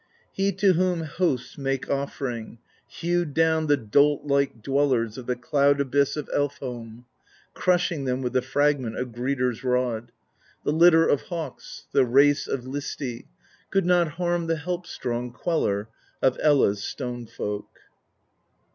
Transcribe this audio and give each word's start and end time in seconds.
He 0.31 0.51
to 0.53 0.73
whom 0.73 1.01
hosts 1.01 1.59
make 1.59 1.87
offering 1.87 2.57
Hewed 2.87 3.35
down 3.35 3.67
the 3.67 3.77
dolt 3.77 4.27
Hke 4.27 4.63
dwellers 4.63 5.15
Of 5.15 5.27
the 5.27 5.35
cloud 5.35 5.79
abyss 5.79 6.17
of 6.17 6.27
Elf 6.33 6.57
Home, 6.57 7.05
Crushing 7.53 8.05
them 8.05 8.23
with 8.23 8.33
the 8.33 8.41
fragment 8.41 8.97
Of 8.97 9.09
Gridr's 9.11 9.63
Rod: 9.63 10.11
the 10.65 10.71
litter 10.73 11.07
Of 11.07 11.21
hawks, 11.21 11.85
the 11.91 12.03
race 12.03 12.47
of 12.47 12.61
Listi 12.63 13.27
Could 13.69 13.85
not 13.85 14.07
harm 14.17 14.47
the 14.47 14.57
help 14.57 14.87
strong 14.87 15.31
Queller 15.31 15.87
of 16.19 16.35
Ella's 16.41 16.83
Stone 16.83 17.27
Folk. 17.27 17.67